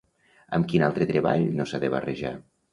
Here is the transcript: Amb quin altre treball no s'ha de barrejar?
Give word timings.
Amb 0.57 0.69
quin 0.71 0.85
altre 0.87 1.09
treball 1.13 1.47
no 1.61 1.69
s'ha 1.73 1.85
de 1.87 1.95
barrejar? 1.99 2.37